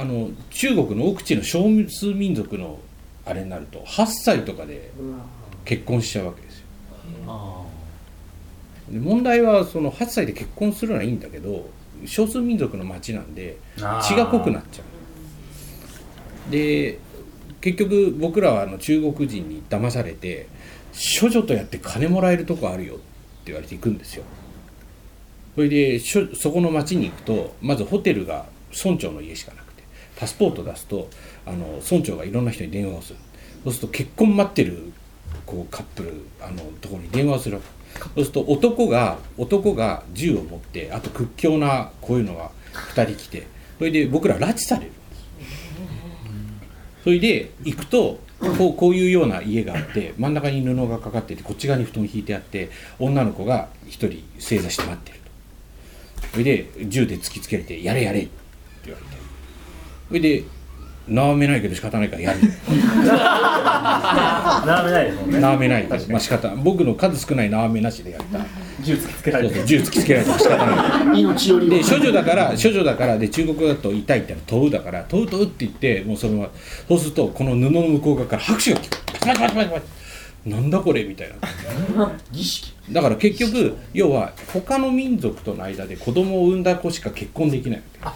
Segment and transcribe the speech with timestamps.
[0.00, 2.78] あの中国の奥地の少数民族の
[3.26, 4.90] あれになると8歳とかで
[5.66, 6.66] 結婚しちゃうわけですよ。
[8.90, 11.68] で問題はその8歳で結婚するのはいいんだけど
[12.06, 13.58] 少数民族の町なんで
[14.02, 14.82] 血が濃くなっちゃ
[16.48, 16.50] う。
[16.50, 16.98] で
[17.60, 20.48] 結局僕らはあの中国人に騙されて
[21.20, 23.02] 処女とやって金もらえるとこあるよって
[23.46, 24.24] 言われて行くんですよ。
[25.54, 29.69] それでそこの町に行くとまずホテルが村長の家しかなくて
[30.20, 31.08] パスポート出すと
[31.46, 33.18] あの村長がいろんな人に電話をする。
[33.64, 34.92] そうすると結婚待ってる
[35.46, 37.68] こうカップルあのところに電話をするわけ。
[38.16, 42.50] そうすると男が男が銃を持ってあと屈強なこういうのが
[42.94, 43.46] 2人来て
[43.78, 44.90] それで僕ら拉致される。
[44.90, 45.02] んです
[47.04, 48.20] それで行くと
[48.58, 55.18] こうこういうような家があって真ん中に布がかかっててこっち側に布団引いてあって女の子が1人正座して待ってる
[56.20, 56.28] と。
[56.32, 58.30] それで銃で突きつけられて「やれやれ」って
[58.84, 59.19] 言われて
[60.10, 60.44] それで
[61.08, 62.40] 縄めないけど仕方ないからやる。
[64.66, 65.40] なめないですもんね。
[65.40, 65.84] 縄めない。
[65.84, 68.40] けどまあ仕方僕の数少ない縄めなしでやった
[68.82, 69.64] 銃突きつけられて。
[69.64, 71.20] 銃突きつけられたら仕方ない。
[71.20, 76.50] 命よりで処女だから処女だからで中国語だと痛いってのは問うだから問う問うって言ってもうそのまま
[76.88, 79.86] そうするとこの布の向こう側から拍手が聞くパチパチパチパチパチ。
[80.46, 81.30] なんだこれみたい
[81.96, 82.12] な。
[82.32, 82.74] 儀式。
[82.90, 88.14] だから結局要は他の民族との間で子供を産んだ子しか結婚できないわ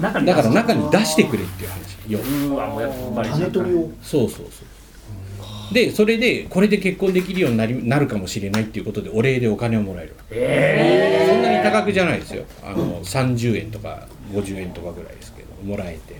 [0.00, 1.98] 中にけだから中に出してくれっていう話。
[2.08, 2.20] よ
[2.54, 3.28] うわもうやっぱり。
[3.30, 3.90] 種取りを。
[4.02, 10.14] そうそうそうでそれでこれで結婚できるようになりなるかもしれないっていうことでお礼でお金をもらえる。
[10.16, 12.44] わけえそんなに高くじゃないですよ。
[12.62, 16.16] あの30円とか50円とかぐらいですけどもらえて。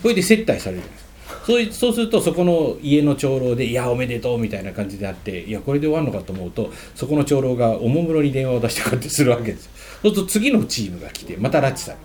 [0.00, 1.06] それで接待されるんです。
[1.46, 9.70] そういそうするとそこの家の長老で「いやおめでとう」みたいな感じであっていやこれで終わるのかと思うとそこの長老がおもむろに電話を出してこうやってするわけですよ。
[10.02, 11.98] そうすると次のチームが来てまた拉致される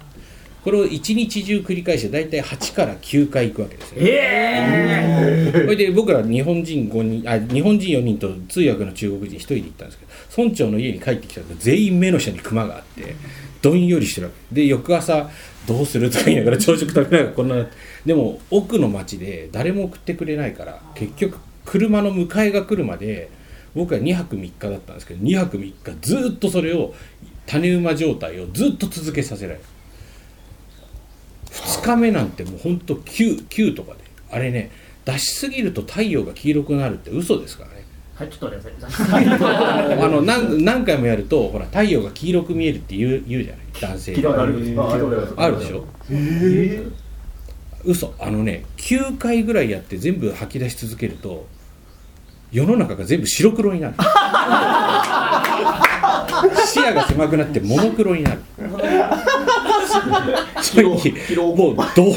[0.63, 4.01] これを一日中繰り返して大体8から9回行くわけですよ。
[4.01, 10.11] えそれで僕ら日本人5人あ日本人4人と通訳の中国人1人で行ったんですけど
[10.43, 13.15] 村長の家に帰ってきたら全員目の下にクマがあって
[13.61, 14.27] どんよりしてる。
[14.27, 15.29] わけで翌朝
[15.67, 17.67] どうするとか言いながら朝食食べながらこんな
[18.05, 23.29] でも奥の町で誰も送ってくれないから結局車の迎えが来るまで
[23.75, 26.93] 僕は2泊3日だったんですけど2泊3日ずっとそれを
[27.45, 29.63] 種馬状態をずっと続けさせられる
[31.51, 33.99] 2日目なんてもうほんと 9, 9とかで。
[34.31, 34.71] あれね
[35.03, 37.83] 出しすぎると太陽が黄色くなるって嘘ですからね。
[38.15, 39.25] はいちょっと待ってください。
[40.03, 43.65] あの何何回もやるとほら太陽が黄色く見えるって言う言うじゃない？
[43.81, 44.13] 男性
[45.37, 45.85] あるでしょ？
[47.83, 48.13] 嘘。
[48.19, 51.47] あのね9回ぐらいやって全部吐き出し続けると
[52.51, 53.95] 世の中が全部白黒になる。
[56.67, 58.41] 視野が狭くなってモノクロになる
[60.61, 60.91] それに
[61.55, 62.13] もうどう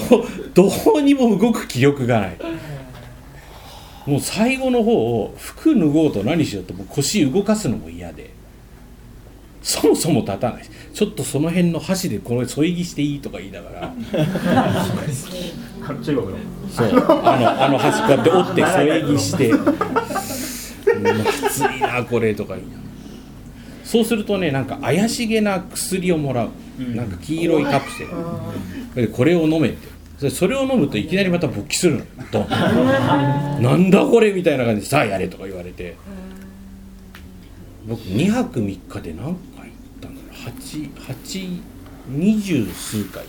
[0.54, 2.36] どうにも動く気力がない。
[4.06, 8.32] もう最後の方を服脱ごうと何しようともう腰動かすのも嫌で。
[9.64, 13.94] そもそも立たないちょっとその辺の箸でこれ添い木していいとか言いながら。
[15.86, 16.36] あの中国の
[16.70, 16.88] そう。
[16.88, 16.92] あ
[17.38, 19.72] のあの端っこやって折って添え木して「ま
[21.50, 22.83] ずいなこれ」とか言いながら
[23.94, 26.50] そうするとねなんか怪しげな薬をもらう、
[26.96, 28.04] なんか黄色いカプセ
[28.96, 29.06] ル。
[29.06, 29.86] でこれを飲めって。
[30.18, 32.04] それそれを飲むといきなりまた勃起するの。
[32.32, 32.48] ドン。
[33.62, 35.94] なんだこれみたいな感じでさあやれとか言われて。
[37.86, 39.36] 僕2泊3日で何回行っ
[40.00, 40.32] たんだろう。
[41.22, 43.24] 820数回。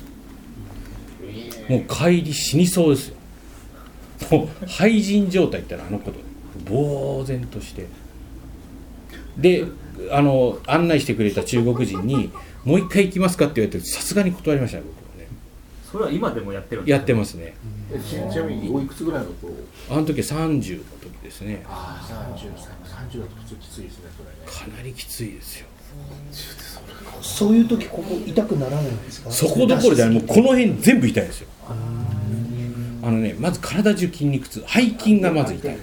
[1.69, 3.15] もう帰り死にそうですよ。
[4.31, 6.17] もう廃人状態ってのはあのこと
[6.67, 7.85] 呆然として。
[9.37, 9.65] で
[10.11, 12.31] あの案内してくれた中国人に
[12.63, 15.27] 「もう一回行きますか?」って言われてさすがに断りましたね僕はね。
[15.91, 17.53] それは今でもやってるんですやってますね。
[17.93, 19.53] えちちなみにおいくつぐらいの頃
[19.89, 21.63] あの時は30の時ですね。
[21.67, 22.67] ああ30歳
[23.17, 24.71] 30だと普通きついですねそれね。
[24.71, 25.67] かなりきついですよ。
[27.21, 29.31] そういう時ここ痛くならないんですか？
[29.31, 30.15] そこどころじゃない。
[30.15, 31.47] もうこの辺全部痛いですよ
[33.05, 34.63] あのねまず体中筋肉痛。
[34.67, 35.77] 背筋がまず痛い。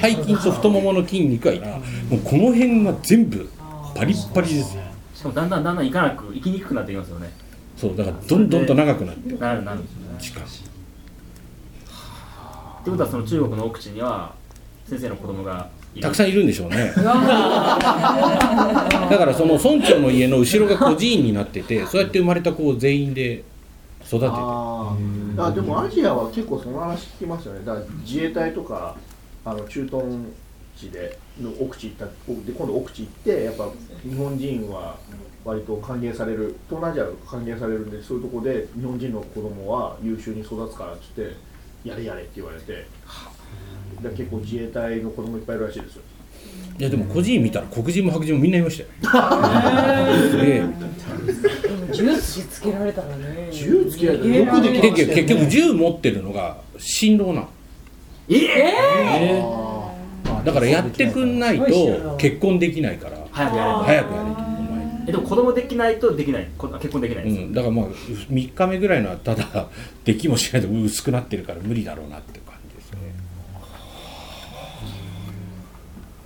[0.00, 1.78] 背筋と太ももの筋肉が痛いも
[2.16, 3.48] うこの辺が全部
[3.94, 4.82] バリッバリですよ。
[5.14, 7.30] しかもだんだんだんだん行かなく行きにくくなってきますよね。
[7.76, 9.78] そうだからどんどんと長くなってなるなる。
[9.80, 10.42] んですよね時間。
[10.42, 10.46] っ
[12.84, 14.34] てことはその中国の奥地には
[14.88, 15.68] 先生の子供が
[16.00, 16.92] たくさんいるんでしょうね。
[16.96, 17.12] だか
[19.26, 23.44] らその村長の家の後ろが孤児院になっててそうやって生まれた子を全員で
[24.04, 24.26] 育てて。
[24.28, 27.64] あでもアジアは結構その話聞きますよね。
[27.64, 28.96] だから自衛隊とか
[29.44, 30.32] あの駐屯
[30.76, 33.68] 地での奥地行ったで今度奥地行ってやっぱ
[34.02, 34.98] 日本人は
[35.44, 41.36] 割と歓迎される東南アジアは歓迎されるんでそういうとこで日本人の子供は優秀に育つからっつって
[41.84, 42.86] やれやれって言われて
[44.02, 46.02] で結構自衛隊の子供いっぱいいるらしいですよ。
[46.78, 48.88] いやでも個人見たら黒人も白人もみんないましたよ。
[50.40, 50.72] ででも
[51.92, 53.48] 銃つけられたらね。
[53.50, 57.48] 銃突きられたら逃げられで結局銃持ってるのが新郎なの。
[60.44, 63.18] だからやってくんないと結婚できないから。
[63.30, 63.70] 早くやれ。
[63.72, 64.30] ば早くやれ。
[64.30, 66.48] とお前えでも子供できないとできない。
[66.56, 69.68] こ結婚できないです、うん、だからまあ3日目ぐらいのはただ
[70.04, 73.14] できもしないと薄くなってるから無理だろうなって感じですよね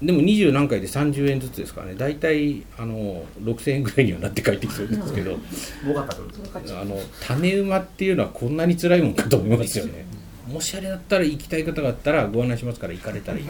[0.04, 1.94] でも20何回で30円ずつですからね。
[1.96, 5.38] 大体あの6000円ぐらいにはなって帰ってきそうですけど。
[5.86, 10.04] あの種馬っていうのはこんなに辛いもんかと思いますよね。
[10.50, 13.44] もしあれだったら行きたい方があったらご案内しますから行かれたらいい。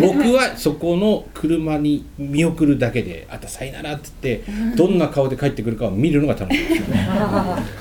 [0.00, 7.08] 僕はそこの車に見送るだけであとさよならって言ってどんな顔で帰ってくるかを見るのが楽しいですよね。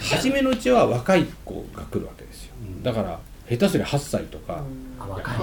[0.02, 2.54] 初めのうちは若い子が来るわけですよ。
[2.82, 3.20] だから
[3.50, 4.64] 下手すりゃ8歳とか。
[5.00, 5.36] あ若い。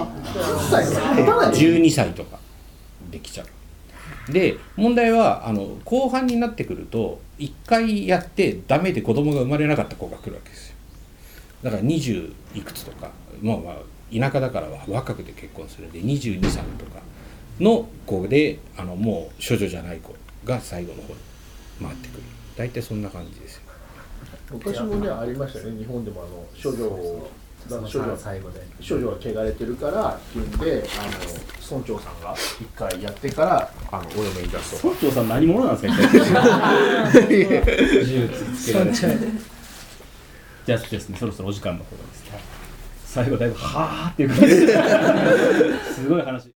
[1.53, 2.40] 12歳とか
[3.11, 4.31] できちゃう。
[4.31, 10.75] で問題はあの後半になってくると1回やってダメで子供が生まれなかった子が来るわけですよ。
[11.63, 13.11] だから20いくつとか
[13.41, 13.75] まあまあ
[14.13, 17.01] 田舎だからは若くて結婚するんで22歳とか
[17.59, 21.19] の子であのもう処女じゃない子が最後の方に
[21.81, 22.23] 回ってくる。
[22.57, 23.61] 大体そんな感じですよ。
[24.51, 27.29] 昔もねありましたよね日本でもあの処女を
[27.69, 28.61] だから処女最後で。
[28.87, 31.09] 処女が汚れてるからっていうんであの
[31.79, 34.95] 村長さんが一回やってからあのお嫁に出すとか。
[34.95, 37.11] 村長さん何者なんですか
[38.05, 38.97] 銃つけられて
[40.65, 42.39] じゃあですねそろそろお時間の方がですね。
[43.05, 44.67] 最後だいぶはあっていう感じ。
[44.67, 44.73] で
[45.93, 46.49] すごい話